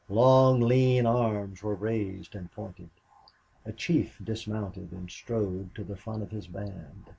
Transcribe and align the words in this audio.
Long, 0.09 0.61
lean 0.61 1.05
arms 1.05 1.61
were 1.61 1.75
raised 1.75 2.33
and 2.33 2.51
pointed. 2.51 2.89
A 3.67 3.71
chief 3.71 4.19
dismounted 4.23 4.91
and 4.91 5.11
strode 5.11 5.75
to 5.75 5.83
the 5.83 5.95
front 5.95 6.23
of 6.23 6.31
his 6.31 6.47
band. 6.47 7.03